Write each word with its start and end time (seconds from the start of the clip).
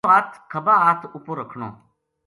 سجو 0.03 0.11
ہتھ 0.15 0.33
کھبا 0.51 0.75
ہتھ 0.85 1.03
اپر 1.15 1.33
رکھنو۔ 1.41 1.69